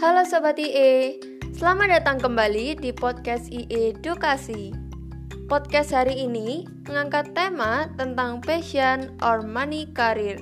[0.00, 1.20] Halo Sobat IE,
[1.52, 4.72] selamat datang kembali di podcast IE Edukasi.
[5.44, 10.40] Podcast hari ini mengangkat tema tentang passion or money career.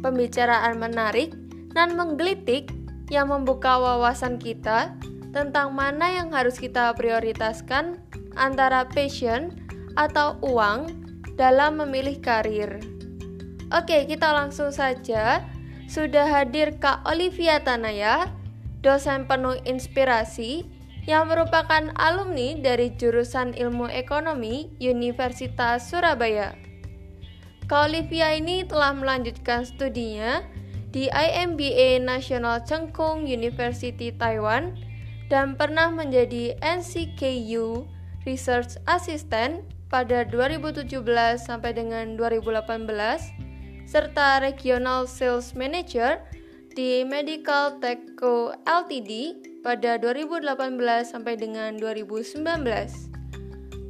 [0.00, 1.28] Pembicaraan menarik
[1.76, 2.72] dan menggelitik
[3.12, 4.96] yang membuka wawasan kita
[5.36, 8.00] tentang mana yang harus kita prioritaskan
[8.40, 9.60] antara passion
[10.00, 10.88] atau uang
[11.36, 12.80] dalam memilih karir.
[13.76, 15.44] Oke, kita langsung saja.
[15.84, 18.39] Sudah hadir Kak Olivia Tanaya,
[18.80, 20.64] dosen penuh inspirasi
[21.08, 26.52] yang merupakan alumni dari jurusan Ilmu Ekonomi Universitas Surabaya.
[27.70, 30.42] Kak ini telah melanjutkan studinya
[30.90, 34.74] di IMBA National Chengkung University Taiwan
[35.30, 37.86] dan pernah menjadi NCKU
[38.26, 40.90] Research Assistant pada 2017
[41.38, 42.90] sampai dengan 2018
[43.86, 46.18] serta Regional Sales Manager
[46.80, 50.48] di Medical Techco Ltd pada 2018
[51.04, 52.40] sampai dengan 2019.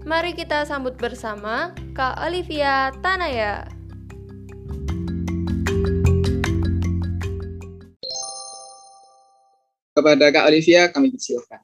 [0.03, 3.71] Mari kita sambut bersama Kak Olivia Tanaya.
[9.95, 11.63] Kepada Kak Olivia kami persilakan.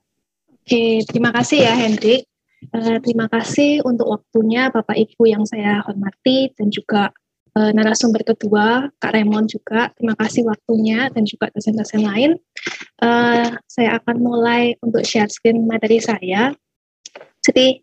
[0.62, 2.30] Oke, terima kasih ya Hendrik.
[2.70, 7.10] Uh, terima kasih untuk waktunya Bapak Ibu yang saya hormati dan juga
[7.56, 9.88] uh, narasumber kedua, Kak Raymond juga.
[9.96, 12.36] Terima kasih waktunya dan juga dosen-dosen lain.
[13.00, 16.52] Uh, saya akan mulai untuk share screen materi saya.
[17.40, 17.80] Jadi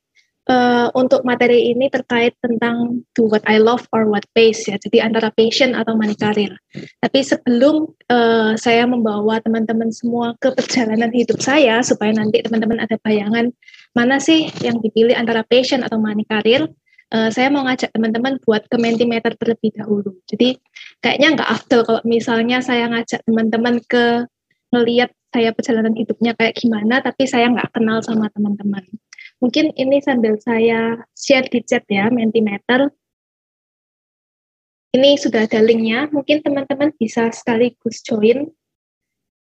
[0.49, 4.77] uh, untuk materi ini terkait tentang do what I love or what pays ya.
[4.77, 6.53] Jadi antara passion atau money career.
[7.01, 12.99] Tapi sebelum uh, saya membawa teman-teman semua ke perjalanan hidup saya supaya nanti teman-teman ada
[13.01, 13.49] bayangan
[13.93, 16.65] mana sih yang dipilih antara passion atau money career
[17.13, 20.17] uh, saya mau ngajak teman-teman buat ke Mentimeter terlebih dahulu.
[20.25, 20.57] Jadi
[20.99, 24.25] kayaknya nggak afdol kalau misalnya saya ngajak teman-teman ke
[24.73, 28.85] ngeliat saya perjalanan hidupnya kayak gimana, tapi saya nggak kenal sama teman-teman.
[29.41, 32.89] Mungkin ini sambil saya share di chat ya, Mentimeter.
[34.93, 38.53] Ini sudah ada linknya, mungkin teman-teman bisa sekaligus join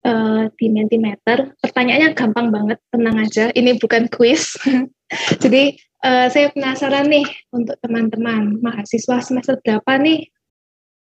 [0.06, 1.58] uh, di Mentimeter.
[1.58, 3.50] Pertanyaannya gampang banget, tenang aja.
[3.50, 4.53] Ini bukan quiz.
[5.41, 5.74] Jadi
[6.04, 10.28] uh, saya penasaran nih untuk teman-teman mahasiswa semester berapa nih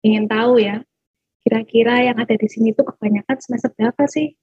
[0.06, 0.80] ingin tahu ya
[1.44, 4.36] kira-kira yang ada di sini tuh kebanyakan semester berapa sih?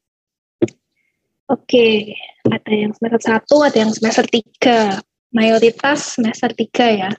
[1.48, 2.12] Oke,
[2.44, 5.00] ada yang semester satu, ada yang semester tiga.
[5.32, 7.10] Mayoritas semester tiga ya.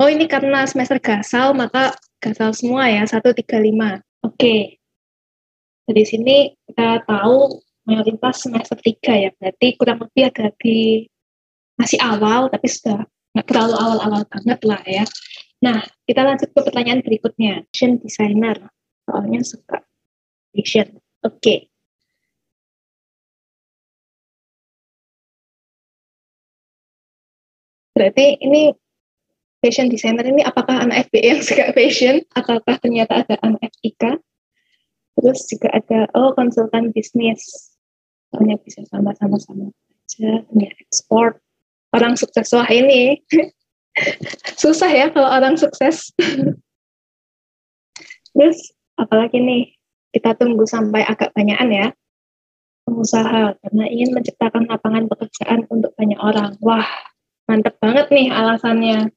[0.00, 1.92] Oh ini karena semester gasal, maka
[2.24, 4.00] gasal semua ya, satu tiga lima.
[4.24, 4.80] Oke,
[5.84, 9.30] dari sini kita tahu mayoritas semester tiga ya.
[9.36, 11.04] Berarti kurang lebih ada di
[11.76, 15.04] masih awal tapi sudah nggak terlalu awal-awal banget lah ya.
[15.64, 17.64] Nah kita lanjut ke pertanyaan berikutnya.
[17.72, 18.56] Fashion designer
[19.04, 19.84] soalnya suka
[20.52, 20.98] fashion.
[21.24, 21.40] Oke.
[21.40, 21.58] Okay.
[27.94, 28.74] berarti ini
[29.62, 32.26] fashion designer ini apakah anak FB yang suka fashion?
[32.34, 34.18] Ataukah ternyata ada anak FIK
[35.14, 37.73] terus juga ada oh konsultan bisnis
[38.34, 41.38] soalnya bisa sama-sama sama aja punya ekspor
[41.94, 43.22] orang sukses wah ini.
[44.60, 46.10] Susah ya kalau orang sukses.
[48.34, 48.58] Terus
[48.98, 49.64] apalagi nih?
[50.14, 51.86] Kita tunggu sampai agak banyakan ya.
[52.86, 56.58] Pengusaha karena ingin menciptakan lapangan pekerjaan untuk banyak orang.
[56.58, 56.86] Wah
[57.46, 59.14] mantep banget nih alasannya.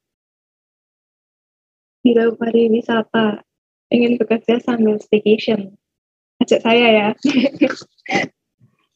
[2.06, 3.42] Biro pariwisata
[3.90, 5.74] ingin bekerja sambil staycation.
[6.38, 7.08] Ajak saya ya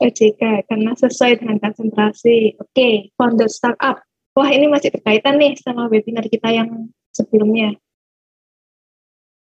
[0.01, 2.57] OJK karena sesuai dengan konsentrasi.
[2.57, 4.01] Oke, okay, founder startup.
[4.33, 7.77] Wah, ini masih berkaitan nih sama webinar kita yang sebelumnya.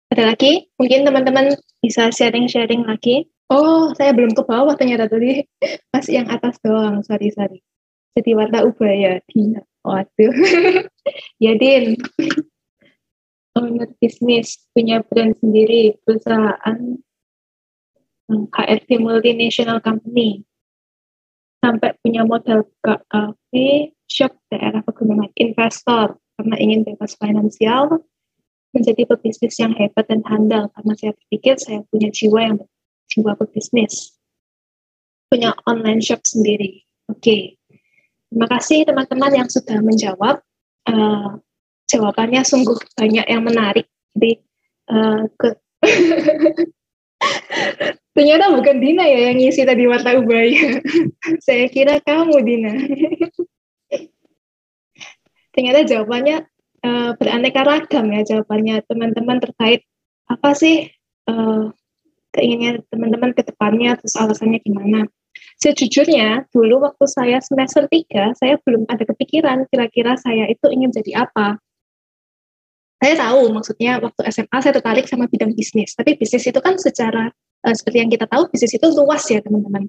[0.08, 0.72] Ada lagi?
[0.80, 3.28] Mungkin teman-teman bisa sharing-sharing lagi.
[3.52, 5.44] Oh, saya belum ke bawah ternyata tadi.
[5.94, 7.60] Masih yang atas doang, sorry, sorry.
[8.16, 9.62] Jadi Wata Ubaya, Dina.
[9.84, 10.34] Waduh.
[11.44, 12.00] ya, Din.
[13.58, 17.02] Owner bisnis, punya brand sendiri, perusahaan
[18.28, 20.44] HRD multinational company.
[21.64, 26.20] Sampai punya modal kafe shop daerah pegunungan investor.
[26.38, 28.06] Karena ingin bebas finansial
[28.76, 30.70] menjadi pebisnis yang hebat dan handal.
[30.76, 32.58] Karena saya berpikir saya punya jiwa yang
[33.10, 34.14] jiwa pebisnis.
[35.32, 36.84] Punya online shop sendiri.
[37.08, 37.20] Oke.
[37.24, 37.42] Okay.
[38.28, 40.44] terima kasih teman-teman yang sudah menjawab.
[40.88, 41.40] Uh,
[41.88, 43.88] jawabannya sungguh banyak yang menarik.
[44.16, 44.44] Jadi
[44.92, 45.56] uh, ke
[48.18, 50.82] Ternyata bukan Dina ya yang ngisi tadi Warta Ubaya.
[51.46, 52.74] Saya kira kamu Dina.
[55.54, 56.38] Ternyata jawabannya
[56.86, 59.82] uh, beraneka ragam ya jawabannya teman-teman terkait
[60.30, 60.94] apa sih
[61.30, 61.74] uh,
[62.38, 65.10] keinginan teman-teman ke depannya, terus alasannya gimana.
[65.58, 71.26] Sejujurnya, dulu waktu saya semester 3, saya belum ada kepikiran kira-kira saya itu ingin jadi
[71.26, 71.58] apa.
[72.98, 77.30] Saya tahu, maksudnya waktu SMA saya tertarik sama bidang bisnis, tapi bisnis itu kan secara,
[77.66, 79.86] uh, seperti yang kita tahu, bisnis itu luas ya teman-teman.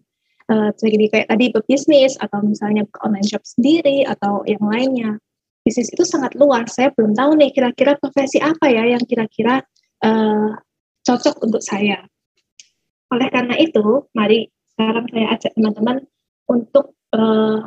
[0.48, 5.16] Uh, jadi kayak tadi berbisnis, atau misalnya online shop sendiri, atau yang lainnya.
[5.64, 9.64] Bisnis itu sangat luas, saya belum tahu nih kira-kira profesi apa ya yang kira-kira
[10.04, 10.52] uh,
[11.04, 12.04] cocok untuk saya.
[13.08, 15.96] Oleh karena itu, mari sekarang saya ajak teman-teman
[16.44, 17.64] untuk uh,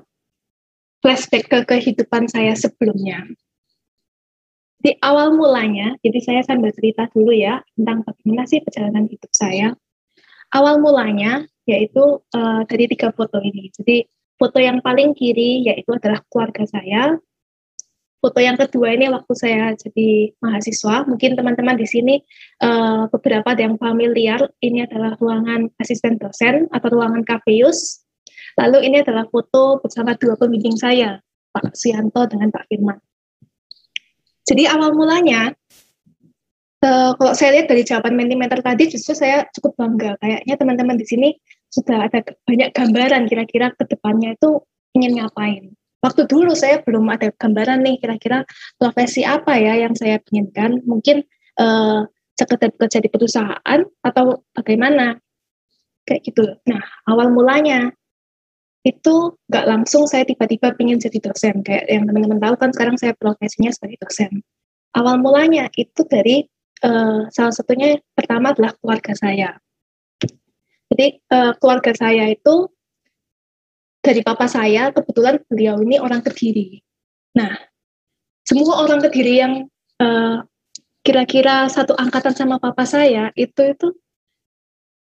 [1.01, 3.25] flashback ke kehidupan saya sebelumnya.
[4.81, 9.77] Di awal mulanya, jadi saya sambil cerita dulu ya tentang bagaimana sih perjalanan hidup saya.
[10.49, 13.69] Awal mulanya yaitu uh, dari tiga foto ini.
[13.69, 14.09] Jadi
[14.41, 17.13] foto yang paling kiri yaitu adalah keluarga saya,
[18.21, 22.15] foto yang kedua ini waktu saya jadi mahasiswa, mungkin teman-teman di sini
[22.61, 28.05] uh, beberapa yang familiar, ini adalah ruangan asisten dosen atau ruangan KPUS.
[28.61, 31.17] Lalu ini adalah foto bersama dua pembimbing saya,
[31.53, 32.97] Pak Sianto dengan Pak Firman.
[34.51, 35.55] Jadi awal mulanya,
[36.83, 40.19] uh, kalau saya lihat dari jawaban mentimeter tadi, justru saya cukup bangga.
[40.19, 41.29] Kayaknya teman-teman di sini
[41.71, 44.59] sudah ada banyak gambaran kira-kira ke depannya itu
[44.91, 45.71] ingin ngapain.
[46.03, 48.43] Waktu dulu saya belum ada gambaran nih kira-kira
[48.75, 50.83] profesi apa ya yang saya inginkan.
[50.83, 51.23] Mungkin
[51.55, 52.03] uh,
[52.35, 55.15] sekedar di perusahaan atau bagaimana.
[56.03, 56.43] Kayak gitu.
[56.67, 57.93] Nah awal mulanya
[58.81, 61.61] itu nggak langsung saya tiba-tiba ingin jadi dosen.
[61.61, 64.41] Kayak yang teman-teman tahu kan sekarang saya profesinya sebagai dosen.
[64.97, 66.43] Awal mulanya itu dari
[66.83, 69.55] uh, salah satunya pertama adalah keluarga saya.
[70.91, 72.67] Jadi uh, keluarga saya itu
[74.01, 76.81] dari papa saya kebetulan beliau ini orang kediri.
[77.37, 77.53] Nah,
[78.41, 79.53] semua orang kediri yang
[80.01, 80.37] eh,
[81.05, 83.93] kira-kira satu angkatan sama papa saya itu itu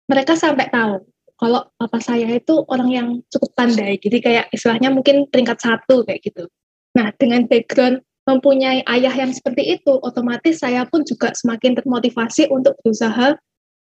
[0.06, 1.02] mereka sampai tahu
[1.36, 4.00] kalau papa saya itu orang yang cukup pandai.
[4.00, 6.48] Jadi kayak istilahnya mungkin peringkat satu kayak gitu.
[6.96, 12.74] Nah, dengan background mempunyai ayah yang seperti itu, otomatis saya pun juga semakin termotivasi untuk
[12.80, 13.36] berusaha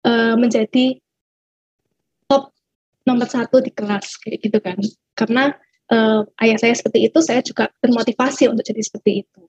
[0.04, 1.00] uh, menjadi
[3.08, 4.76] nomor satu di kelas kayak gitu kan
[5.16, 5.56] karena
[5.88, 9.40] uh, ayah saya seperti itu saya juga termotivasi untuk jadi seperti itu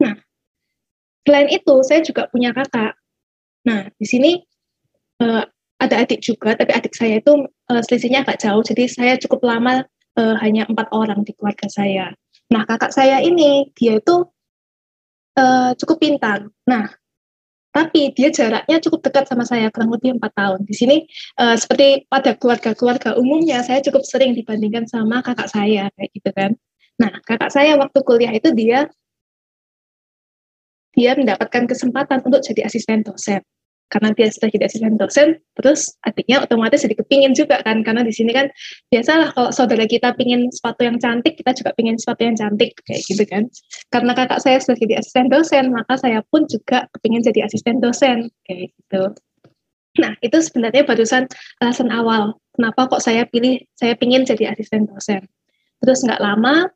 [0.00, 0.16] nah
[1.28, 2.96] selain itu saya juga punya kakak
[3.68, 4.30] nah di sini
[5.20, 5.44] uh,
[5.84, 9.84] ada adik juga tapi adik saya itu uh, selisihnya agak jauh jadi saya cukup lama
[10.16, 12.12] uh, hanya empat orang di keluarga saya
[12.48, 14.24] nah kakak saya ini dia itu
[15.36, 16.88] uh, cukup pintar nah
[17.74, 20.62] tapi dia jaraknya cukup dekat sama saya kurang lebih empat tahun.
[20.62, 20.96] Di sini
[21.42, 26.50] uh, seperti pada keluarga-keluarga umumnya saya cukup sering dibandingkan sama kakak saya kayak gitu kan.
[27.02, 28.86] Nah kakak saya waktu kuliah itu dia
[30.94, 33.42] dia mendapatkan kesempatan untuk jadi asisten dosen
[33.94, 38.10] karena dia sudah jadi asisten dosen, terus adiknya otomatis jadi kepingin juga kan, karena di
[38.10, 38.50] sini kan
[38.90, 43.06] biasalah kalau saudara kita pingin sepatu yang cantik, kita juga pingin sepatu yang cantik, kayak
[43.06, 43.46] gitu kan.
[43.94, 48.34] Karena kakak saya sudah jadi asisten dosen, maka saya pun juga kepingin jadi asisten dosen,
[48.50, 49.14] kayak gitu.
[50.02, 51.30] Nah, itu sebenarnya barusan
[51.62, 55.22] alasan awal, kenapa kok saya pilih, saya pingin jadi asisten dosen.
[55.78, 56.66] Terus nggak lama,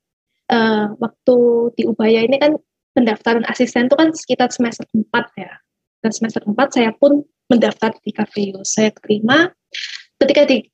[0.55, 1.37] uh, waktu
[1.75, 2.55] di Ubaya ini kan
[2.95, 5.03] pendaftaran asisten itu kan sekitar semester 4
[5.35, 5.51] ya
[6.09, 7.21] dan semester 4 saya pun
[7.53, 8.65] mendaftar di KPU.
[8.65, 9.53] Saya terima.
[10.17, 10.65] Ketika di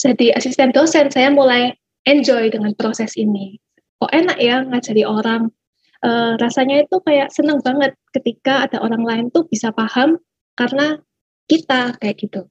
[0.00, 1.76] jadi asisten dosen, saya mulai
[2.08, 3.60] enjoy dengan proses ini.
[4.00, 5.52] Kok enak ya ngajari orang.
[6.00, 10.16] E, rasanya itu kayak seneng banget ketika ada orang lain tuh bisa paham
[10.56, 10.96] karena
[11.44, 12.48] kita kayak gitu.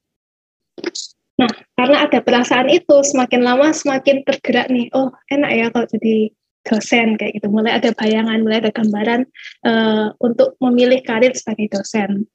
[1.41, 4.93] Nah, karena ada perasaan itu, semakin lama semakin tergerak nih.
[4.93, 6.29] Oh, enak ya kalau jadi
[6.67, 7.47] dosen kayak gitu.
[7.47, 9.21] Mulai ada bayangan, mulai ada gambaran
[9.67, 12.27] uh, untuk memilih karir sebagai dosen.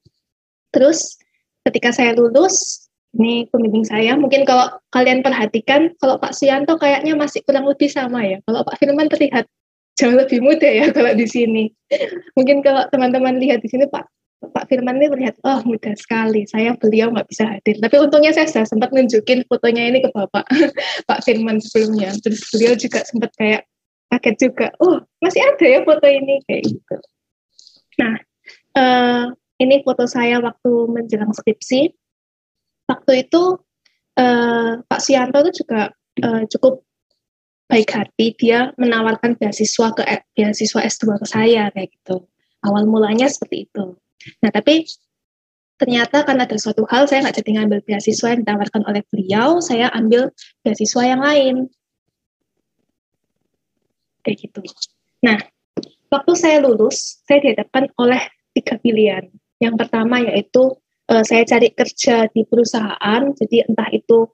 [0.73, 1.17] Terus
[1.65, 7.39] ketika saya lulus, ini pembimbing saya, mungkin kalau kalian perhatikan, kalau Pak Suyanto kayaknya masih
[7.47, 8.43] kurang lebih sama ya.
[8.43, 9.47] Kalau Pak Firman terlihat
[9.95, 11.71] jauh lebih muda ya kalau di sini.
[12.37, 14.03] mungkin kalau teman-teman lihat di sini Pak
[14.51, 16.43] Pak Firman ini terlihat oh muda sekali.
[16.45, 17.79] Saya beliau nggak bisa hadir.
[17.79, 20.45] Tapi untungnya saya sudah sempat nunjukin fotonya ini ke Bapak
[21.09, 22.13] Pak Firman sebelumnya.
[22.19, 23.63] Terus beliau juga sempat kayak
[24.11, 24.67] kaget juga.
[24.81, 26.41] Oh masih ada ya foto ini?
[26.45, 26.97] Kayak gitu.
[28.01, 28.15] Nah
[28.77, 29.25] uh,
[29.61, 31.91] ini foto saya waktu menjelang skripsi.
[32.85, 33.57] Waktu itu
[34.19, 35.89] uh, Pak Sianto itu juga
[36.21, 36.85] uh, cukup
[37.65, 38.37] baik hati.
[38.37, 40.03] Dia menawarkan beasiswa ke
[40.37, 42.29] beasiswa S2 ke saya kayak gitu.
[42.65, 43.97] Awal mulanya seperti itu.
[44.41, 44.85] Nah tapi
[45.75, 49.91] ternyata karena ada suatu hal saya nggak jadi ngambil beasiswa yang ditawarkan oleh beliau saya
[49.91, 50.31] ambil
[50.63, 51.67] beasiswa yang lain
[54.25, 54.65] kayak gitu.
[55.21, 55.37] Nah,
[56.09, 58.19] waktu saya lulus, saya dihadapkan oleh
[58.57, 59.29] tiga pilihan.
[59.61, 60.73] Yang pertama yaitu
[61.11, 64.25] uh, saya cari kerja di perusahaan, jadi entah itu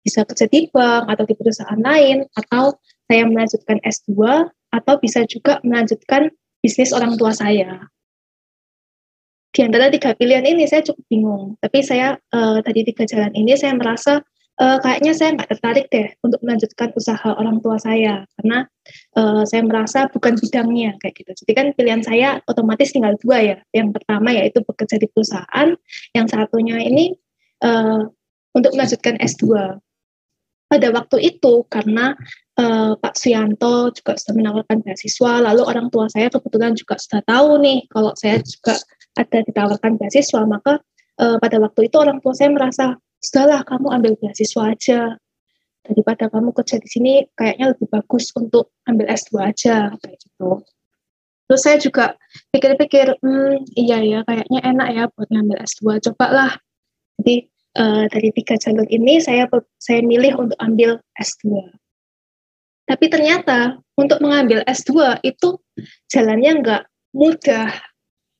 [0.00, 2.78] bisa kerja di bank atau di perusahaan lain, atau
[3.10, 4.16] saya melanjutkan S2,
[4.70, 6.30] atau bisa juga melanjutkan
[6.62, 7.90] bisnis orang tua saya.
[9.50, 13.58] Di antara tiga pilihan ini saya cukup bingung, tapi saya uh, tadi tiga jalan ini
[13.58, 14.22] saya merasa
[14.60, 18.68] uh, kayaknya saya nggak tertarik deh untuk melanjutkan usaha orang tua saya karena
[19.16, 21.30] uh, saya merasa bukan bidangnya kayak gitu.
[21.44, 23.58] Jadi kan pilihan saya otomatis tinggal dua ya.
[23.72, 25.68] Yang pertama yaitu bekerja di perusahaan,
[26.12, 27.16] yang satunya ini
[27.64, 28.04] uh,
[28.52, 29.80] untuk melanjutkan S2.
[30.70, 32.14] Pada waktu itu karena
[32.54, 37.58] uh, Pak Suyanto juga sudah menawarkan beasiswa, lalu orang tua saya kebetulan juga sudah tahu
[37.58, 38.78] nih kalau saya juga
[39.18, 40.78] ada ditawarkan beasiswa, maka
[41.20, 45.00] pada waktu itu orang tua saya merasa sudahlah kamu ambil beasiswa aja
[45.84, 50.64] daripada kamu kerja di sini kayaknya lebih bagus untuk ambil S2 aja kayak gitu.
[51.50, 52.14] Terus saya juga
[52.54, 56.54] pikir-pikir, hmm, iya ya kayaknya enak ya buat ngambil S2, cobalah.
[57.18, 59.50] Jadi uh, dari tiga jalur ini saya
[59.82, 61.74] saya milih untuk ambil S2.
[62.86, 65.58] Tapi ternyata untuk mengambil S2 itu
[66.06, 66.82] jalannya nggak
[67.18, 67.74] mudah.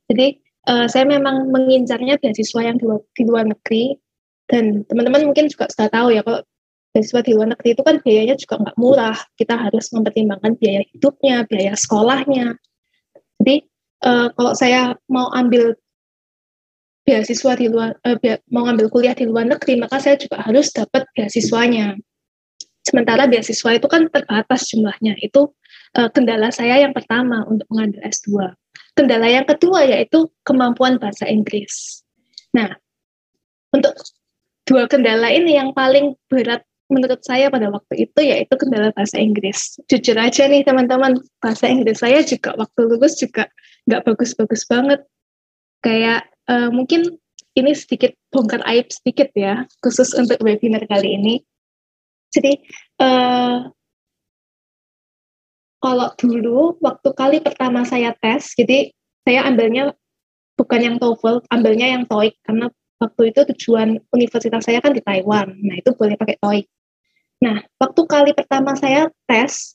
[0.07, 0.39] Jadi
[0.71, 3.99] uh, saya memang mengincarnya beasiswa yang di luar, di luar negeri
[4.51, 6.43] dan teman-teman mungkin juga sudah tahu ya kalau
[6.91, 9.19] beasiswa di luar negeri itu kan biayanya juga nggak murah.
[9.39, 12.59] Kita harus mempertimbangkan biaya hidupnya, biaya sekolahnya.
[13.41, 13.57] Jadi
[14.05, 15.79] uh, kalau saya mau ambil
[17.07, 18.19] beasiswa di luar, uh,
[18.51, 21.95] mau ambil kuliah di luar negeri, maka saya juga harus dapat beasiswanya.
[22.83, 25.15] Sementara beasiswa itu kan terbatas jumlahnya.
[25.23, 25.55] Itu
[25.95, 28.51] uh, kendala saya yang pertama untuk mengambil S2.
[28.99, 32.03] Kendala yang kedua yaitu kemampuan bahasa Inggris.
[32.51, 32.75] Nah,
[33.71, 33.95] untuk
[34.71, 39.83] dua kendala ini yang paling berat menurut saya pada waktu itu yaitu kendala bahasa Inggris.
[39.91, 43.51] Jujur aja nih teman-teman, bahasa Inggris saya juga waktu lulus juga
[43.91, 45.03] nggak bagus-bagus banget.
[45.83, 47.19] Kayak uh, mungkin
[47.59, 51.35] ini sedikit bongkar aib sedikit ya, khusus untuk webinar kali ini.
[52.31, 52.63] Jadi
[53.03, 53.67] uh,
[55.83, 58.95] kalau dulu waktu kali pertama saya tes, jadi
[59.27, 59.91] saya ambilnya
[60.55, 65.57] bukan yang TOEFL, ambilnya yang TOEIC karena waktu itu tujuan universitas saya kan di Taiwan.
[65.65, 66.67] Nah, itu boleh pakai TOEIC.
[67.41, 69.75] Nah, waktu kali pertama saya tes,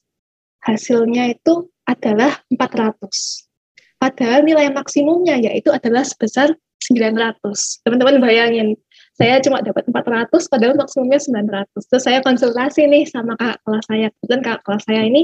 [0.62, 3.50] hasilnya itu adalah 400.
[3.98, 6.54] Padahal nilai maksimumnya yaitu adalah sebesar
[6.86, 7.82] 900.
[7.82, 8.78] Teman-teman bayangin,
[9.18, 11.90] saya cuma dapat 400 padahal maksimumnya 900.
[11.90, 14.08] Terus saya konsultasi nih sama kakak kelas saya.
[14.14, 15.22] Kebetulan kakak kelas saya ini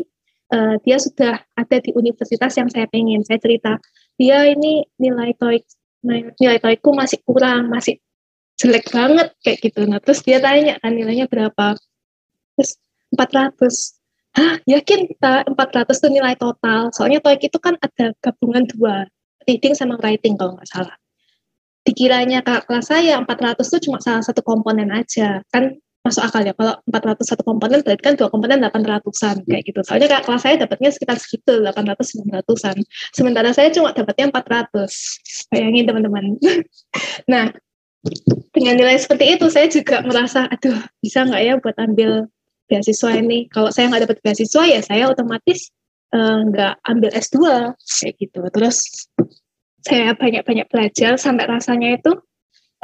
[0.50, 3.22] uh, dia sudah ada di universitas yang saya pengen.
[3.22, 3.78] Saya cerita,
[4.18, 5.66] dia ini nilai TOEIC
[6.06, 8.02] nah, nilai TOEICku masih kurang, masih
[8.62, 9.82] jelek banget kayak gitu.
[9.90, 11.78] Nah, terus dia tanya kan nilainya berapa?
[12.58, 12.78] Terus
[13.14, 13.98] 400.
[14.32, 16.94] Hah, yakin kita 400 itu nilai total?
[16.96, 19.10] Soalnya TOEIC itu kan ada gabungan dua,
[19.50, 20.96] reading sama writing kalau nggak salah.
[21.82, 25.42] Dikiranya kak kelas saya 400 itu cuma salah satu komponen aja.
[25.50, 29.80] Kan masuk akal ya kalau 400 satu komponen berarti kan dua komponen 800-an kayak gitu.
[29.86, 32.78] Soalnya kayak kelas saya dapatnya sekitar segitu 800 900-an.
[33.14, 35.54] Sementara saya cuma dapatnya 400.
[35.54, 36.26] Bayangin teman-teman.
[37.32, 37.54] nah,
[38.50, 42.26] dengan nilai seperti itu saya juga merasa aduh bisa nggak ya buat ambil
[42.66, 43.46] beasiswa ini.
[43.54, 45.70] Kalau saya nggak dapat beasiswa ya saya otomatis
[46.18, 47.38] eh, nggak uh, ambil S2
[47.78, 48.42] kayak gitu.
[48.50, 48.78] Terus
[49.86, 52.14] saya banyak-banyak belajar sampai rasanya itu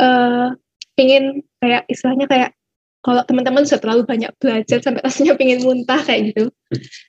[0.01, 0.53] uh,
[0.97, 2.56] ingin kayak istilahnya kayak
[3.01, 6.51] kalau teman-teman sudah terlalu banyak belajar sampai rasanya pengen muntah kayak gitu.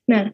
[0.07, 0.31] Nah,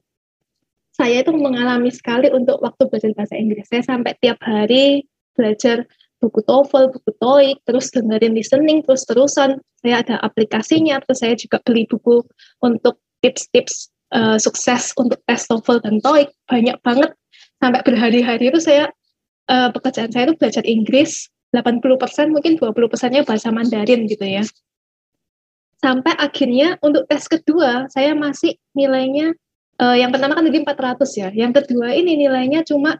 [0.94, 3.66] saya itu mengalami sekali untuk waktu belajar bahasa Inggris.
[3.66, 5.88] Saya sampai tiap hari belajar
[6.22, 9.58] buku TOEFL, buku TOEIC, terus dengerin listening, terus terusan.
[9.82, 12.22] Saya ada aplikasinya, terus saya juga beli buku
[12.62, 16.28] untuk tips-tips uh, sukses untuk tes TOEFL dan TOEIC.
[16.46, 17.10] Banyak banget.
[17.58, 18.92] Sampai berhari-hari itu saya,
[19.50, 24.42] uh, pekerjaan saya itu belajar Inggris, 80% mungkin 20 persennya bahasa Mandarin gitu ya
[25.84, 29.36] sampai akhirnya untuk tes kedua saya masih nilainya
[29.76, 31.28] uh, yang pertama kan tadi 400 ya.
[31.36, 32.96] Yang kedua ini nilainya cuma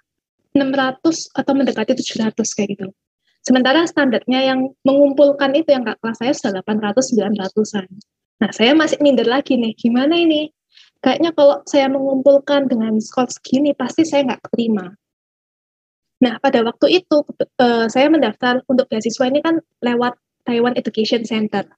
[0.53, 2.87] 600 atau mendekati 700 kayak gitu.
[3.41, 7.89] Sementara standarnya yang mengumpulkan itu yang kak kelas saya sudah 800 900an
[8.43, 9.73] nah saya masih minder lagi nih.
[9.79, 10.51] Gimana ini?
[11.01, 14.93] Kayaknya kalau saya mengumpulkan dengan skor segini pasti saya nggak terima
[16.25, 17.21] nah pada waktu itu
[17.61, 20.17] uh, saya mendaftar untuk beasiswa ini kan lewat
[20.49, 21.69] Taiwan Education Center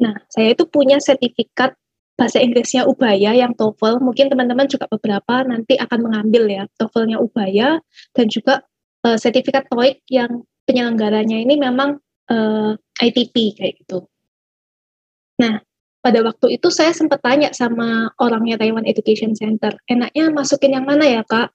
[0.00, 1.76] Nah, saya itu punya sertifikat
[2.16, 4.00] bahasa Inggrisnya Ubaya yang TOEFL.
[4.00, 7.80] Mungkin teman-teman juga beberapa nanti akan mengambil ya TOEFL-nya Ubaya
[8.16, 8.64] dan juga
[9.04, 14.04] uh, sertifikat TOEIC yang penyelenggaranya ini memang uh, eh, ITP kayak gitu.
[15.40, 15.64] Nah,
[16.04, 21.04] pada waktu itu saya sempat tanya sama orangnya Taiwan Education Center, enaknya masukin yang mana
[21.08, 21.52] ya kak?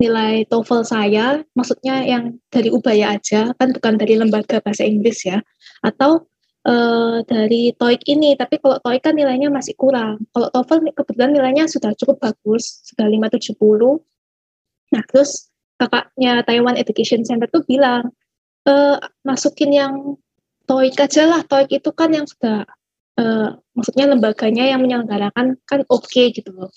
[0.00, 5.44] nilai TOEFL saya, maksudnya yang dari Ubaya aja, kan bukan dari lembaga bahasa Inggris ya,
[5.84, 6.24] atau
[6.66, 10.20] uh, dari TOEIC ini, tapi kalau TOEIC kan nilainya masih kurang.
[10.34, 14.00] Kalau TOEFL kebetulan nilainya sudah cukup bagus, sudah 570.
[14.90, 15.48] Nah, terus
[15.80, 18.12] kakaknya Taiwan Education Center tuh bilang,
[18.68, 18.74] e,
[19.24, 19.94] masukin yang
[20.68, 22.62] TOEIC aja lah, TOEIC itu kan yang sudah,
[23.18, 26.70] uh, maksudnya lembaganya yang menyelenggarakan kan oke okay, gitu loh.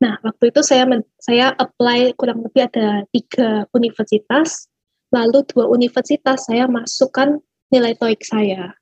[0.00, 0.88] Nah, waktu itu saya
[1.20, 4.64] saya apply kurang lebih ada tiga universitas,
[5.12, 7.36] lalu dua universitas saya masukkan
[7.72, 8.74] nilai TOEIC saya.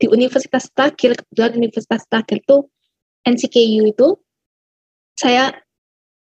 [0.00, 2.56] Di universitas terakhir, kebetulan universitas terakhir itu
[3.28, 4.08] NCKU itu,
[5.12, 5.52] saya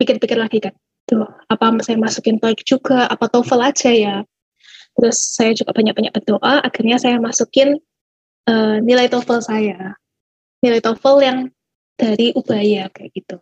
[0.00, 0.72] pikir-pikir lagi kan,
[1.04, 4.16] tuh apa saya masukin TOEIC juga, apa TOEFL aja ya.
[4.96, 7.76] Terus saya juga banyak-banyak berdoa, akhirnya saya masukin
[8.48, 9.94] uh, nilai TOEFL saya.
[10.64, 11.38] Nilai TOEFL yang
[11.98, 13.36] dari Ubaya kayak gitu.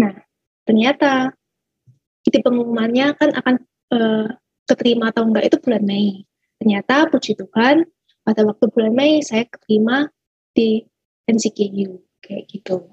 [0.00, 0.14] Nah,
[0.64, 1.34] ternyata
[2.24, 3.54] di pengumumannya kan akan
[3.92, 4.26] uh,
[4.64, 6.24] keterima atau enggak itu bulan Mei.
[6.64, 7.84] Ternyata puji Tuhan
[8.24, 10.08] pada waktu bulan Mei saya keterima
[10.56, 10.80] di
[11.28, 12.88] NCKU kayak gitu.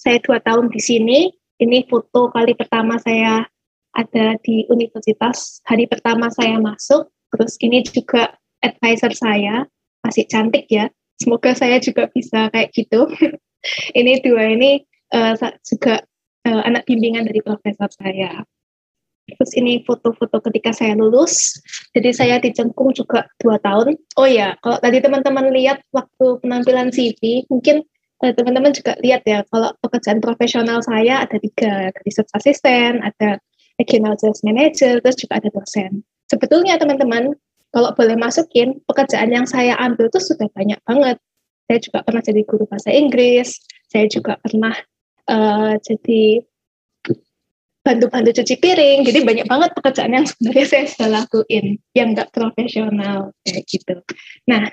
[0.00, 1.28] Saya dua tahun di sini.
[1.60, 3.44] Ini foto kali pertama saya
[3.92, 5.60] ada di universitas.
[5.68, 7.12] Hari pertama saya masuk.
[7.36, 8.32] Terus ini juga
[8.64, 9.68] advisor saya
[10.00, 10.88] masih cantik ya.
[11.20, 13.12] Semoga saya juga bisa kayak gitu.
[14.00, 15.36] ini dua ini uh,
[15.68, 16.00] juga
[16.48, 18.40] uh, anak bimbingan dari profesor saya.
[19.36, 21.58] Terus ini foto-foto ketika saya lulus.
[21.94, 23.94] Jadi saya dicengkung juga dua tahun.
[24.18, 27.82] Oh ya, kalau tadi teman-teman lihat waktu penampilan CV, mungkin
[28.22, 33.40] eh, teman-teman juga lihat ya, kalau pekerjaan profesional saya ada tiga, ada research assistant, ada
[33.80, 36.04] regional sales manager, terus juga ada dosen.
[36.28, 37.34] Sebetulnya teman-teman,
[37.72, 41.16] kalau boleh masukin, pekerjaan yang saya ambil itu sudah banyak banget.
[41.70, 43.56] Saya juga pernah jadi guru bahasa Inggris,
[43.88, 44.74] saya juga pernah
[45.30, 46.42] uh, jadi
[47.80, 48.98] bantu-bantu cuci piring.
[49.08, 53.96] Jadi banyak banget pekerjaan yang sebenarnya saya sudah lakuin yang nggak profesional kayak gitu.
[54.48, 54.68] Nah,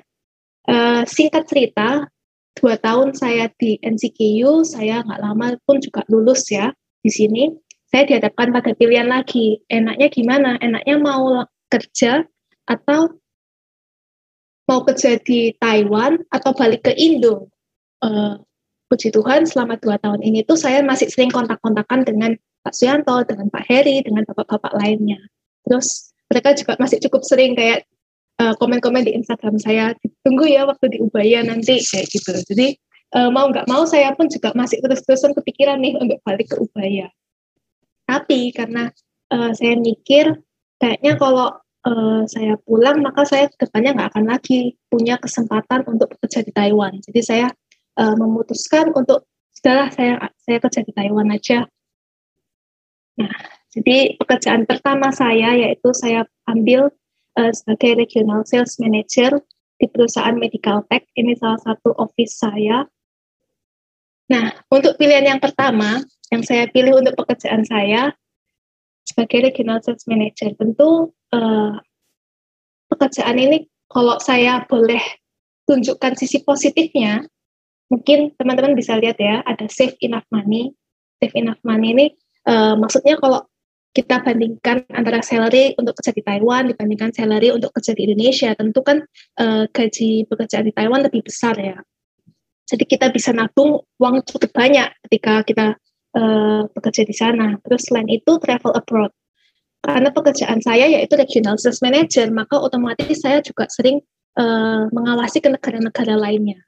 [0.67, 2.08] uh, singkat cerita,
[2.60, 7.43] dua tahun saya di NCKU, saya nggak lama pun juga lulus ya di sini.
[7.88, 10.60] Saya dihadapkan pada pilihan lagi, enaknya gimana?
[10.60, 12.28] Enaknya mau kerja
[12.67, 13.15] atau
[14.67, 17.48] mau kerja di Taiwan atau balik ke Indo.
[18.04, 18.43] Uh,
[18.91, 22.32] puji Tuhan selama dua tahun ini tuh saya masih sering kontak-kontakan dengan
[22.63, 25.20] Pak Suyanto, dengan Pak Heri, dengan bapak-bapak lainnya.
[25.67, 27.88] Terus mereka juga masih cukup sering kayak
[28.41, 32.32] uh, komen-komen di Instagram saya, tunggu ya waktu di Ubaya nanti kayak gitu.
[32.54, 32.78] Jadi
[33.15, 37.08] uh, mau nggak mau saya pun juga masih terus-terusan kepikiran nih untuk balik ke Ubaya.
[38.08, 38.91] Tapi karena
[39.32, 40.32] uh, saya mikir
[40.80, 41.56] kayaknya kalau
[41.88, 46.52] uh, saya pulang maka saya ke depannya nggak akan lagi punya kesempatan untuk bekerja di
[46.56, 47.00] Taiwan.
[47.04, 47.48] Jadi saya
[48.00, 51.67] uh, memutuskan untuk sudahlah saya saya kerja di Taiwan aja.
[53.18, 53.34] Nah,
[53.74, 56.94] jadi pekerjaan pertama saya yaitu saya ambil
[57.38, 59.42] uh, sebagai regional sales manager
[59.78, 61.06] di perusahaan medical tech.
[61.18, 62.86] Ini salah satu office saya.
[64.28, 68.12] Nah, untuk pilihan yang pertama yang saya pilih untuk pekerjaan saya
[69.08, 71.74] sebagai regional sales manager, tentu uh,
[72.92, 75.00] pekerjaan ini kalau saya boleh
[75.64, 77.24] tunjukkan sisi positifnya,
[77.88, 80.76] mungkin teman-teman bisa lihat ya, ada save enough money.
[81.24, 82.06] Save enough money ini
[82.48, 83.44] uh, maksudnya kalau
[83.92, 88.86] kita bandingkan antara salary untuk kerja di Taiwan dibandingkan salary untuk kerja di Indonesia, tentu
[88.86, 89.02] kan
[89.42, 91.82] uh, gaji pekerjaan di Taiwan lebih besar ya.
[92.68, 95.66] Jadi kita bisa nabung uang cukup banyak ketika kita
[96.14, 97.58] uh, bekerja di sana.
[97.64, 99.10] Terus selain itu travel abroad.
[99.82, 104.04] Karena pekerjaan saya yaitu regional sales manager, maka otomatis saya juga sering
[104.38, 106.60] uh, mengawasi ke negara-negara lainnya.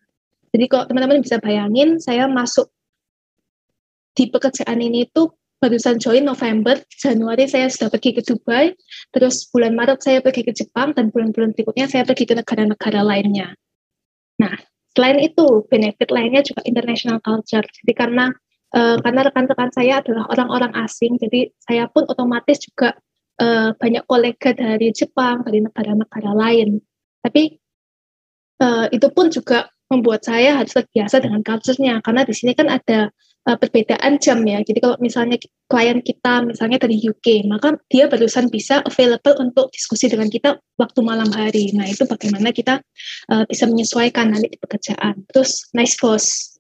[0.50, 2.74] Jadi kalau teman-teman bisa bayangin, saya masuk
[4.18, 8.72] di pekerjaan ini tuh barusan join November, Januari saya sudah pergi ke Dubai,
[9.12, 13.54] terus bulan Maret saya pergi ke Jepang, dan bulan-bulan berikutnya saya pergi ke negara-negara lainnya.
[14.40, 14.56] Nah,
[14.96, 17.64] selain itu, benefit lainnya juga international culture.
[17.64, 18.32] Jadi karena
[18.72, 22.96] uh, karena rekan-rekan saya adalah orang-orang asing, jadi saya pun otomatis juga
[23.44, 26.80] uh, banyak kolega dari Jepang, dari negara-negara lain.
[27.20, 27.60] Tapi
[28.64, 33.10] uh, itu pun juga membuat saya harus terbiasa dengan culture-nya karena di sini kan ada
[33.50, 34.62] uh, perbedaan jam ya.
[34.62, 40.06] Jadi kalau misalnya klien kita misalnya dari UK, maka dia barusan bisa available untuk diskusi
[40.06, 41.74] dengan kita waktu malam hari.
[41.74, 42.78] Nah, itu bagaimana kita
[43.34, 45.26] uh, bisa menyesuaikan nanti di pekerjaan.
[45.34, 46.56] Terus nice boss.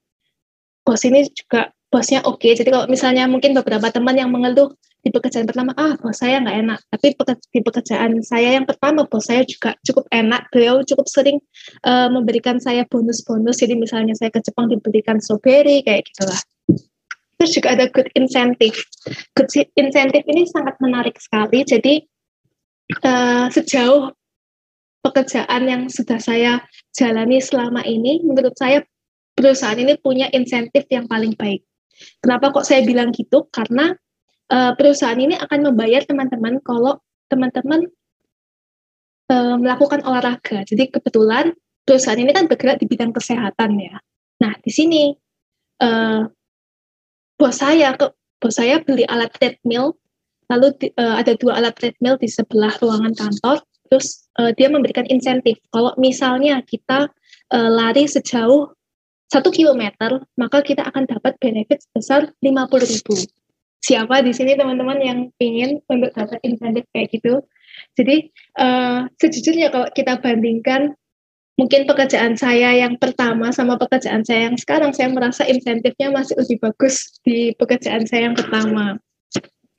[0.82, 2.42] Bos ini juga bosnya oke.
[2.42, 2.58] Okay.
[2.58, 6.58] Jadi kalau misalnya mungkin beberapa teman yang mengeluh di pekerjaan pertama, ah bos saya nggak
[6.60, 6.80] enak.
[6.92, 7.06] Tapi
[7.56, 10.52] di pekerjaan saya yang pertama, bos saya juga cukup enak.
[10.52, 11.40] Beliau cukup sering
[11.88, 13.64] uh, memberikan saya bonus-bonus.
[13.64, 16.40] Jadi misalnya saya ke Jepang diberikan strawberry, kayak gitulah.
[17.40, 18.76] terus juga ada good incentive.
[19.32, 19.48] Good
[19.80, 21.64] incentive ini sangat menarik sekali.
[21.64, 22.04] Jadi
[23.00, 24.12] uh, sejauh
[25.00, 26.60] pekerjaan yang sudah saya
[26.92, 28.84] jalani selama ini, menurut saya
[29.40, 31.64] perusahaan ini punya insentif yang paling baik.
[32.20, 33.48] Kenapa kok saya bilang gitu?
[33.48, 33.96] Karena
[34.50, 36.98] uh, perusahaan ini akan membayar teman-teman kalau
[37.30, 37.88] teman-teman
[39.30, 40.66] uh, melakukan olahraga.
[40.66, 41.54] Jadi kebetulan
[41.86, 43.98] perusahaan ini kan bergerak di bidang kesehatan ya.
[44.42, 45.14] Nah di sini
[45.82, 46.26] uh,
[47.38, 48.10] bos saya ke
[48.42, 49.96] bos saya beli alat treadmill,
[50.50, 53.62] lalu di, uh, ada dua alat treadmill di sebelah ruangan kantor.
[53.90, 55.58] Terus uh, dia memberikan insentif.
[55.74, 57.10] Kalau misalnya kita
[57.54, 58.70] uh, lari sejauh
[59.30, 62.50] satu kilometer, maka kita akan dapat benefit sebesar 50
[62.82, 63.14] ribu.
[63.80, 67.40] Siapa di sini teman-teman yang ingin untuk dapat insentif kayak gitu?
[67.96, 68.28] Jadi
[68.60, 70.94] uh, sejujurnya kalau kita bandingkan
[71.56, 76.60] mungkin pekerjaan saya yang pertama sama pekerjaan saya yang sekarang, saya merasa insentifnya masih lebih
[76.64, 79.00] bagus di pekerjaan saya yang pertama.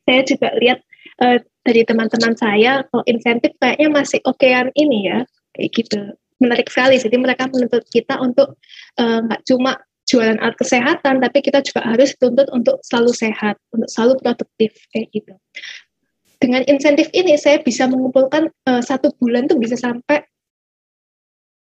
[0.04, 0.80] Saya juga lihat
[1.24, 5.18] uh, dari teman-teman saya, kalau insentif kayaknya masih okean ini ya,
[5.56, 6.00] kayak gitu
[6.40, 6.96] menarik sekali.
[6.96, 8.56] Jadi mereka menuntut kita untuk
[8.96, 9.76] eh, nggak uh, cuma
[10.10, 15.06] jualan alat kesehatan, tapi kita juga harus tuntut untuk selalu sehat, untuk selalu produktif kayak
[15.14, 15.34] gitu.
[16.42, 20.26] Dengan insentif ini saya bisa mengumpulkan uh, satu bulan tuh bisa sampai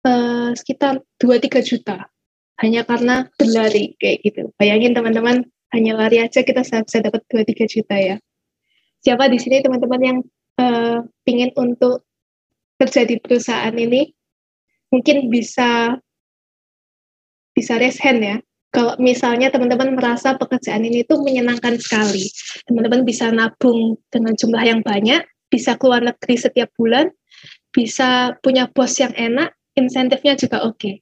[0.03, 2.11] uh, sekitar 2-3 juta
[2.59, 4.51] hanya karena berlari kayak gitu.
[4.59, 8.17] Bayangin teman-teman hanya lari aja kita bisa, dapat 2-3 juta ya.
[9.03, 10.19] Siapa di sini teman-teman yang
[10.59, 12.03] uh, pingin untuk
[12.81, 14.11] kerja di perusahaan ini
[14.91, 15.97] mungkin bisa
[17.53, 18.37] bisa raise hand ya.
[18.73, 22.33] Kalau misalnya teman-teman merasa pekerjaan ini tuh menyenangkan sekali,
[22.65, 25.21] teman-teman bisa nabung dengan jumlah yang banyak,
[25.53, 27.13] bisa keluar negeri setiap bulan,
[27.69, 30.81] bisa punya bos yang enak, insentifnya juga oke.
[30.81, 30.95] Okay.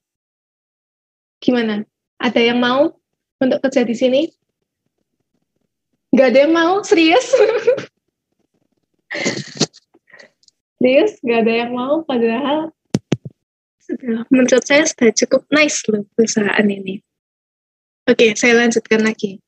[1.38, 1.86] Gimana?
[2.18, 2.90] Ada yang mau
[3.38, 4.22] untuk kerja di sini?
[6.10, 6.82] Gak ada yang mau?
[6.82, 7.22] Serius?
[10.82, 11.22] Serius?
[11.22, 12.02] Gak ada yang mau?
[12.02, 12.74] Padahal
[14.30, 17.02] menurut saya sudah cukup nice loh perusahaan ini.
[18.06, 19.38] Oke, saya lanjutkan lagi.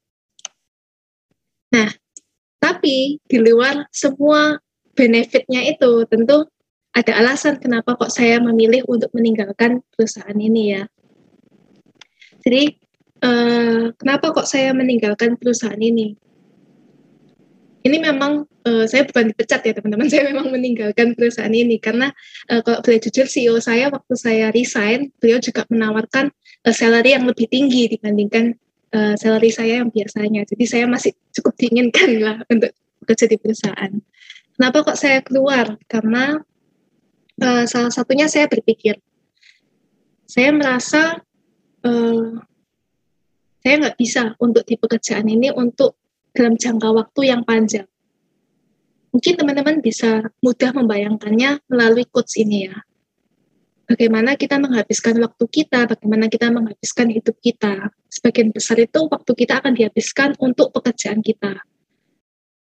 [1.73, 1.89] Nah,
[2.63, 4.61] tapi di luar semua
[4.93, 6.47] benefitnya itu tentu
[6.93, 10.85] ada alasan kenapa kok saya memilih untuk meninggalkan perusahaan ini ya.
[12.45, 12.63] Jadi,
[13.25, 16.13] eh, kenapa kok saya meninggalkan perusahaan ini?
[17.83, 22.15] Ini memang uh, saya bukan dipecat ya teman-teman, saya memang meninggalkan perusahaan ini karena
[22.51, 26.31] uh, kalau boleh jujur CEO saya waktu saya resign, beliau juga menawarkan
[26.67, 28.55] uh, salary yang lebih tinggi dibandingkan
[28.95, 30.47] uh, salary saya yang biasanya.
[30.47, 32.71] Jadi saya masih cukup diinginkan lah untuk
[33.03, 33.93] bekerja di perusahaan.
[34.55, 35.75] Kenapa kok saya keluar?
[35.91, 36.39] Karena
[37.43, 38.95] uh, salah satunya saya berpikir,
[40.31, 41.19] saya merasa
[41.83, 42.31] uh,
[43.63, 46.02] saya nggak bisa untuk di pekerjaan ini untuk
[46.33, 47.87] dalam jangka waktu yang panjang.
[49.13, 52.77] Mungkin teman-teman bisa mudah membayangkannya melalui quotes ini ya.
[53.85, 57.93] Bagaimana kita menghabiskan waktu kita, bagaimana kita menghabiskan hidup kita.
[58.09, 61.61] Sebagian besar itu waktu kita akan dihabiskan untuk pekerjaan kita.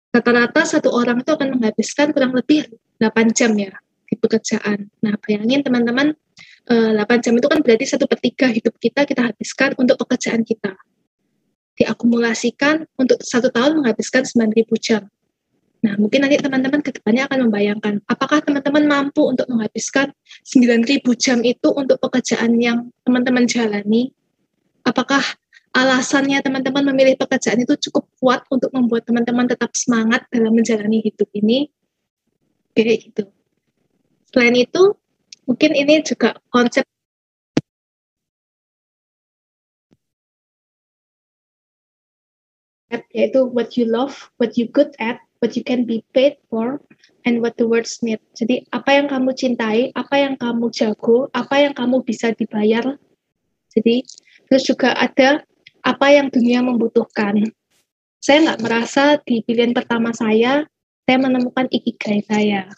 [0.09, 2.65] Rata-rata satu orang itu akan menghabiskan kurang lebih
[2.97, 3.77] 8 jam ya
[4.09, 4.89] di pekerjaan.
[5.05, 6.17] Nah, bayangin teman-teman,
[6.65, 10.73] 8 eh, jam itu kan berarti satu per hidup kita kita habiskan untuk pekerjaan kita
[11.77, 15.01] diakumulasikan untuk satu tahun menghabiskan 9.000 jam.
[15.83, 20.15] Nah, mungkin nanti teman-teman ke depannya akan membayangkan, apakah teman-teman mampu untuk menghabiskan
[20.47, 24.15] 9.000 jam itu untuk pekerjaan yang teman-teman jalani?
[24.87, 25.19] Apakah
[25.75, 31.27] alasannya teman-teman memilih pekerjaan itu cukup kuat untuk membuat teman-teman tetap semangat dalam menjalani hidup
[31.35, 31.67] ini?
[32.71, 33.23] Kayak gitu.
[34.31, 34.95] Selain itu,
[35.43, 36.87] mungkin ini juga konsep
[43.13, 46.81] yaitu what you love, what you good at, what you can be paid for,
[47.25, 48.19] and what the words need.
[48.35, 52.95] Jadi apa yang kamu cintai, apa yang kamu jago, apa yang kamu bisa dibayar.
[53.73, 54.05] Jadi
[54.47, 55.41] terus juga ada
[55.83, 57.43] apa yang dunia membutuhkan.
[58.23, 60.63] Saya nggak merasa di pilihan pertama saya,
[61.03, 62.71] saya menemukan ikigai saya.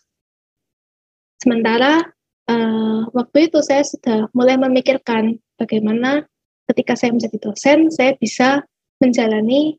[1.38, 2.02] Sementara
[2.50, 6.26] uh, waktu itu saya sudah mulai memikirkan bagaimana
[6.66, 8.66] ketika saya menjadi dosen, saya bisa
[8.98, 9.78] menjalani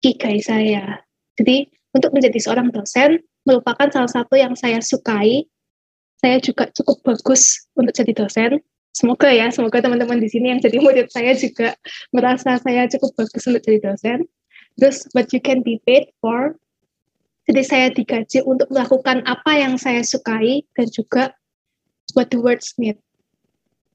[0.00, 1.04] ikigai saya.
[1.36, 5.46] Jadi untuk menjadi seorang dosen merupakan salah satu yang saya sukai.
[6.16, 8.58] Saya juga cukup bagus untuk jadi dosen.
[8.96, 11.76] Semoga ya, semoga teman-teman di sini yang jadi murid saya juga
[12.08, 14.24] merasa saya cukup bagus untuk jadi dosen.
[14.80, 16.56] Terus, what you can be paid for.
[17.46, 21.36] Jadi saya digaji untuk melakukan apa yang saya sukai dan juga
[22.16, 22.98] what the words need.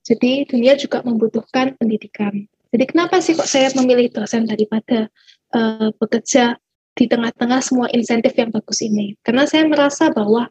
[0.07, 2.47] Jadi dunia juga membutuhkan pendidikan.
[2.71, 5.11] Jadi kenapa sih kok saya memilih dosen daripada
[5.51, 6.55] uh, bekerja
[6.95, 9.19] di tengah-tengah semua insentif yang bagus ini?
[9.23, 10.47] Karena saya merasa bahwa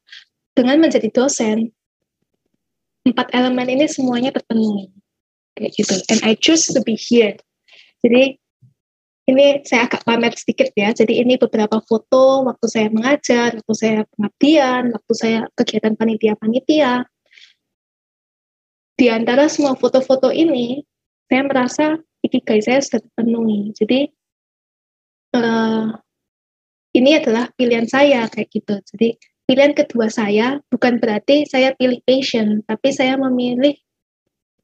[0.52, 1.72] dengan menjadi dosen,
[3.08, 4.92] empat elemen ini semuanya terpenuhi.
[5.56, 5.94] Kayak gitu.
[6.12, 7.40] And I choose to be here.
[8.04, 8.36] Jadi
[9.30, 10.92] ini saya agak pamer sedikit ya.
[10.92, 17.06] Jadi ini beberapa foto waktu saya mengajar, waktu saya pengabdian, waktu saya kegiatan panitia-panitia.
[19.00, 20.84] Di antara semua foto-foto ini,
[21.30, 21.84] saya merasa
[22.26, 23.70] ikigai saya sudah terpenuhi.
[23.78, 24.10] Jadi
[25.38, 25.94] uh,
[26.98, 28.74] ini adalah pilihan saya kayak gitu.
[28.90, 29.14] Jadi
[29.46, 33.78] pilihan kedua saya bukan berarti saya pilih passion, tapi saya memilih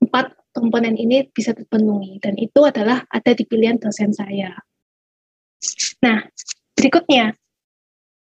[0.02, 4.50] empat komponen ini bisa terpenuhi dan itu adalah ada di pilihan dosen saya.
[6.02, 6.26] Nah,
[6.74, 7.36] berikutnya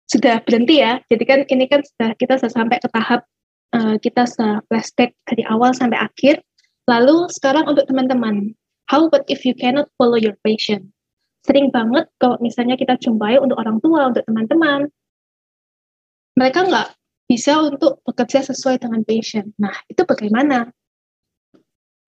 [0.08, 1.00] sudah berhenti ya.
[1.08, 3.28] Jadi kan ini kan sudah kita sudah sampai ke tahap
[3.76, 6.44] uh, kita sudah flashback dari awal sampai akhir.
[6.92, 8.52] Lalu sekarang untuk teman-teman,
[8.92, 10.92] how about if you cannot follow your passion?
[11.48, 14.92] Sering banget kalau misalnya kita jumpai untuk orang tua, untuk teman-teman,
[16.36, 16.92] mereka nggak
[17.32, 19.56] bisa untuk bekerja sesuai dengan passion.
[19.56, 20.68] Nah, itu bagaimana?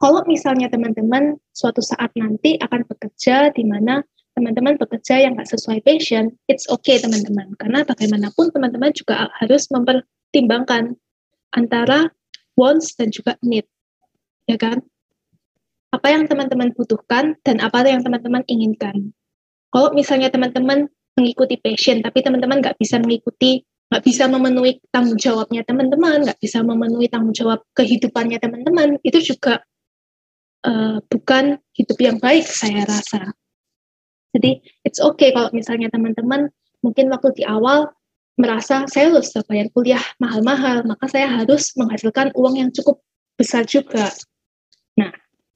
[0.03, 4.03] Kalau misalnya teman-teman suatu saat nanti akan bekerja di mana
[4.35, 7.55] teman-teman bekerja yang nggak sesuai passion, it's okay teman-teman.
[7.55, 10.99] Karena bagaimanapun teman-teman juga harus mempertimbangkan
[11.55, 12.11] antara
[12.59, 13.63] wants dan juga need
[14.49, 14.83] ya kan?
[15.93, 19.13] Apa yang teman-teman butuhkan dan apa yang teman-teman inginkan.
[19.69, 23.61] Kalau misalnya teman-teman mengikuti passion, tapi teman-teman nggak bisa mengikuti,
[23.93, 29.61] nggak bisa memenuhi tanggung jawabnya teman-teman, nggak bisa memenuhi tanggung jawab kehidupannya teman-teman, itu juga
[30.65, 33.37] uh, bukan hidup yang baik saya rasa.
[34.33, 36.49] Jadi it's okay kalau misalnya teman-teman
[36.81, 37.93] mungkin waktu di awal
[38.33, 42.97] merasa saya harus bayar kuliah mahal-mahal, maka saya harus menghasilkan uang yang cukup
[43.37, 44.09] besar juga.
[44.99, 45.11] Nah,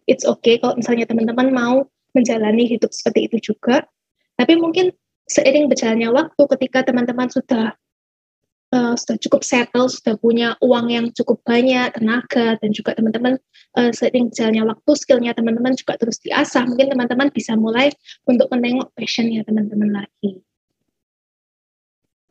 [0.10, 1.86] it's okay kalau misalnya teman-teman mau
[2.18, 3.86] menjalani hidup seperti itu juga.
[4.38, 4.94] Tapi mungkin
[5.30, 7.76] seiring berjalannya waktu ketika teman-teman sudah
[8.74, 13.38] uh, sudah cukup settle, sudah punya uang yang cukup banyak, tenaga, dan juga teman-teman
[13.78, 16.66] uh, seiring berjalannya waktu, skillnya teman-teman juga terus diasah.
[16.66, 17.94] Mungkin teman-teman bisa mulai
[18.26, 20.42] untuk menengok passionnya teman-teman lagi.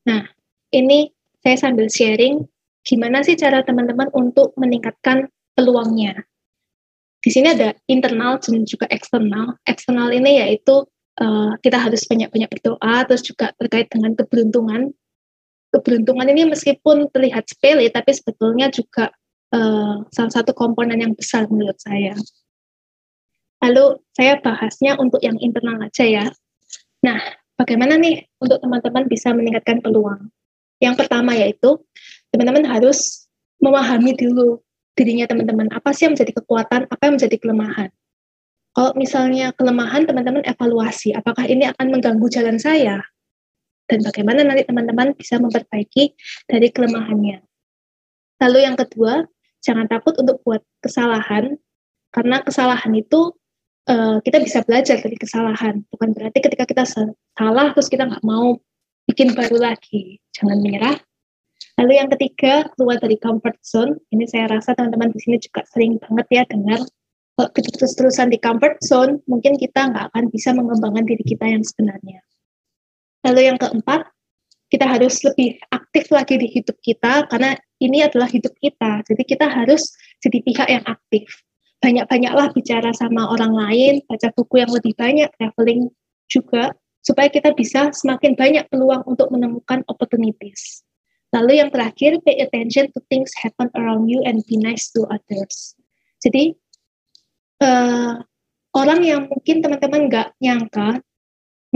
[0.06, 0.22] Nah,
[0.70, 1.10] ini
[1.42, 2.46] saya sambil sharing
[2.86, 5.26] gimana sih cara teman-teman untuk meningkatkan
[5.58, 6.22] peluangnya
[7.26, 9.58] di sini ada internal dan juga eksternal.
[9.66, 10.86] Eksternal ini yaitu
[11.18, 14.94] uh, kita harus banyak-banyak berdoa, terus juga terkait dengan keberuntungan.
[15.74, 19.10] Keberuntungan ini meskipun terlihat sepele, tapi sebetulnya juga
[19.50, 22.14] uh, salah satu komponen yang besar menurut saya.
[23.58, 26.26] Lalu saya bahasnya untuk yang internal aja ya.
[27.02, 27.18] Nah,
[27.58, 30.30] bagaimana nih untuk teman-teman bisa meningkatkan peluang?
[30.78, 31.74] Yang pertama yaitu
[32.30, 33.26] teman-teman harus
[33.58, 34.62] memahami dulu
[34.96, 35.68] dirinya teman-teman.
[35.70, 37.88] Apa sih yang menjadi kekuatan, apa yang menjadi kelemahan?
[38.76, 43.00] Kalau misalnya kelemahan, teman-teman evaluasi, apakah ini akan mengganggu jalan saya?
[43.86, 46.12] Dan bagaimana nanti teman-teman bisa memperbaiki
[46.44, 47.40] dari kelemahannya.
[48.42, 49.24] Lalu yang kedua,
[49.64, 51.56] jangan takut untuk buat kesalahan,
[52.12, 53.32] karena kesalahan itu
[53.88, 55.80] uh, kita bisa belajar dari kesalahan.
[55.88, 58.60] Bukan berarti ketika kita salah, terus kita nggak mau
[59.08, 60.20] bikin baru lagi.
[60.36, 60.98] Jangan menyerah,
[61.76, 64.00] Lalu yang ketiga, keluar dari comfort zone.
[64.08, 66.80] Ini saya rasa teman-teman di sini juga sering banget ya dengar
[67.36, 72.24] kalau terus-terusan di comfort zone, mungkin kita nggak akan bisa mengembangkan diri kita yang sebenarnya.
[73.28, 74.08] Lalu yang keempat,
[74.72, 79.04] kita harus lebih aktif lagi di hidup kita karena ini adalah hidup kita.
[79.04, 79.92] Jadi kita harus
[80.24, 81.28] jadi pihak yang aktif.
[81.84, 85.92] Banyak-banyaklah bicara sama orang lain, baca buku yang lebih banyak, traveling
[86.32, 86.72] juga,
[87.04, 90.85] supaya kita bisa semakin banyak peluang untuk menemukan opportunities.
[91.36, 95.76] Lalu yang terakhir, pay attention to things happen around you and be nice to others.
[96.24, 96.56] Jadi
[97.60, 98.24] uh,
[98.72, 101.04] orang yang mungkin teman-teman nggak nyangka,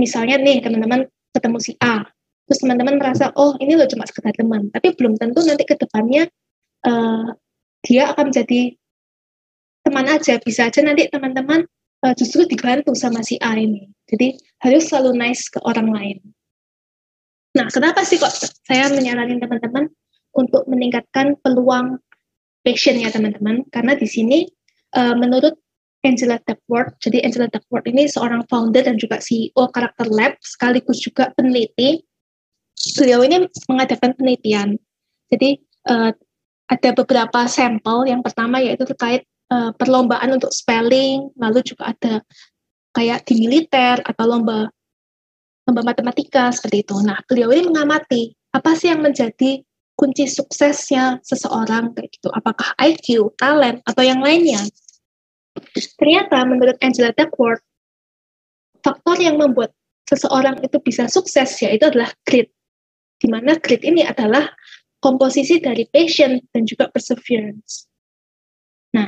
[0.01, 1.05] misalnya nih teman-teman
[1.37, 2.09] ketemu si A,
[2.49, 6.25] terus teman-teman merasa oh ini loh cuma sekedar teman, tapi belum tentu nanti ke depannya
[6.89, 7.37] uh,
[7.85, 8.75] dia akan menjadi
[9.85, 11.69] teman aja, bisa aja nanti teman-teman
[12.05, 13.93] uh, justru dibantu sama si A ini.
[14.09, 16.19] Jadi harus selalu nice ke orang lain.
[17.51, 18.31] Nah, kenapa sih kok
[18.67, 19.91] saya menyaranin teman-teman
[20.39, 21.99] untuk meningkatkan peluang
[22.63, 23.67] passion ya teman-teman?
[23.75, 24.47] Karena di sini
[24.95, 25.59] uh, menurut
[26.01, 31.29] Angela Duckworth, jadi Angela Duckworth ini seorang founder dan juga CEO Karakter Lab, sekaligus juga
[31.37, 32.01] peneliti.
[32.97, 34.81] Beliau ini mengadakan penelitian.
[35.29, 35.61] Jadi
[35.91, 36.15] uh,
[36.71, 38.09] ada beberapa sampel.
[38.09, 42.25] Yang pertama yaitu terkait uh, perlombaan untuk spelling, lalu juga ada
[42.97, 44.73] kayak di militer atau lomba
[45.71, 46.99] lomba matematika seperti itu.
[47.07, 49.63] Nah, beliau ini mengamati apa sih yang menjadi
[49.95, 52.27] kunci suksesnya seseorang kayak gitu.
[52.35, 54.59] Apakah IQ, talent, atau yang lainnya?
[55.95, 57.63] Ternyata menurut Angela Duckworth,
[58.83, 59.71] faktor yang membuat
[60.11, 62.51] seseorang itu bisa sukses yaitu adalah grit.
[63.21, 64.51] Di mana grit ini adalah
[64.99, 67.87] komposisi dari passion dan juga perseverance.
[68.97, 69.07] Nah,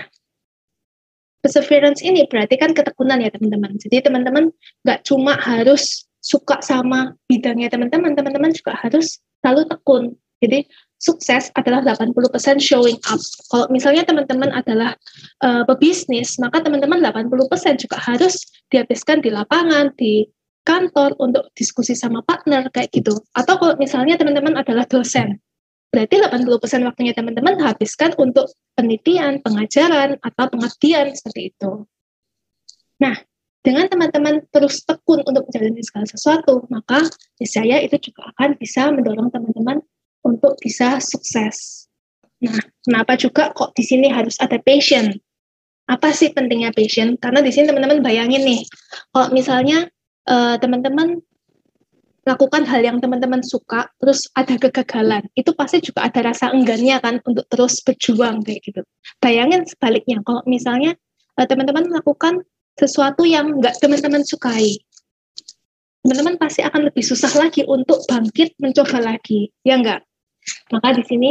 [1.43, 3.75] perseverance ini berarti kan ketekunan ya teman-teman.
[3.81, 4.55] Jadi teman-teman
[4.87, 10.05] nggak cuma harus suka sama bidangnya teman-teman, teman-teman juga harus selalu tekun.
[10.43, 10.67] Jadi
[10.99, 13.19] sukses adalah 80% showing up.
[13.51, 14.95] Kalau misalnya teman-teman adalah
[15.43, 20.27] uh, pebisnis, maka teman-teman 80% juga harus dihabiskan di lapangan, di
[20.63, 23.19] kantor untuk diskusi sama partner kayak gitu.
[23.35, 25.43] Atau kalau misalnya teman-teman adalah dosen,
[25.91, 31.87] berarti 80% waktunya teman-teman habiskan untuk penelitian, pengajaran, atau pengabdian seperti itu.
[33.03, 33.19] Nah,
[33.63, 37.07] dengan teman-teman terus tekun untuk menjalani segala sesuatu, maka
[37.47, 39.79] saya itu juga akan bisa mendorong teman-teman
[40.27, 41.87] untuk bisa sukses.
[42.43, 45.15] Nah, kenapa juga kok di sini harus ada passion?
[45.87, 47.15] Apa sih pentingnya passion?
[47.23, 48.67] Karena di sini teman-teman bayangin nih,
[49.15, 49.87] kalau misalnya
[50.27, 51.23] uh, teman-teman
[52.23, 57.19] lakukan hal yang teman-teman suka, terus ada kegagalan, itu pasti juga ada rasa enggannya kan
[57.27, 58.83] untuk terus berjuang kayak gitu.
[59.23, 60.99] Bayangin sebaliknya, kalau misalnya
[61.39, 62.43] uh, teman-teman melakukan
[62.79, 64.81] sesuatu yang nggak teman-teman sukai,
[66.03, 70.03] teman-teman pasti akan lebih susah lagi untuk bangkit mencoba lagi, ya enggak?
[70.75, 71.31] Maka di sini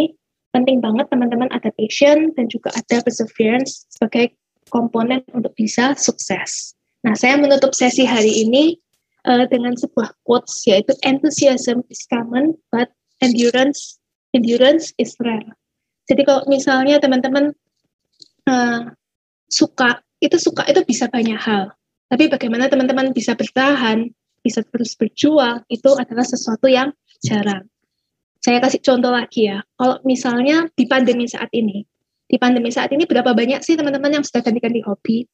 [0.55, 4.35] penting banget teman-teman ada passion dan juga ada perseverance sebagai
[4.71, 6.75] komponen untuk bisa sukses.
[7.01, 8.77] Nah, saya menutup sesi hari ini
[9.27, 13.99] uh, dengan sebuah quotes yaitu enthusiasm is common but endurance
[14.31, 15.55] endurance is rare.
[16.07, 17.51] Jadi kalau misalnya teman-teman
[18.47, 18.91] uh,
[19.51, 21.73] suka itu suka itu bisa banyak hal.
[22.07, 24.07] Tapi bagaimana teman-teman bisa bertahan,
[24.45, 26.93] bisa terus berjuang itu adalah sesuatu yang
[27.25, 27.65] jarang.
[28.41, 29.61] Saya kasih contoh lagi ya.
[29.77, 31.85] Kalau misalnya di pandemi saat ini,
[32.25, 35.25] di pandemi saat ini berapa banyak sih teman-teman yang sudah ganti-ganti hobi?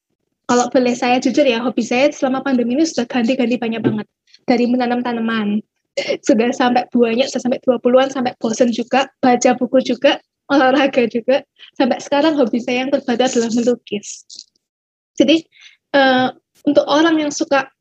[0.47, 4.07] Kalau boleh saya jujur ya, hobi saya selama pandemi ini sudah ganti-ganti banyak banget.
[4.47, 5.59] Dari menanam tanaman,
[6.27, 10.19] sudah sampai buahnya, sudah sampai 20-an, sampai bosen juga, baca buku juga,
[10.51, 11.43] olahraga juga.
[11.75, 14.23] Sampai sekarang hobi saya yang terbaru adalah melukis.
[15.17, 15.41] Jadi,
[15.97, 16.29] uh,
[16.69, 17.73] untuk orang yang suka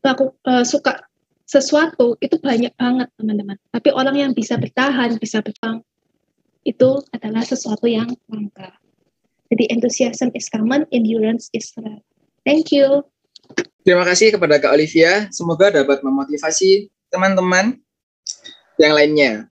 [0.00, 1.04] laku, uh, suka
[1.44, 3.60] sesuatu itu banyak banget teman-teman.
[3.68, 5.84] Tapi orang yang bisa bertahan, bisa bertahan
[6.64, 8.72] itu adalah sesuatu yang langka.
[9.50, 12.00] Jadi enthusiasm is common, endurance is rare.
[12.46, 13.02] Thank you.
[13.82, 15.26] Terima kasih kepada Kak Olivia.
[15.34, 17.82] Semoga dapat memotivasi teman-teman
[18.78, 19.50] yang lainnya.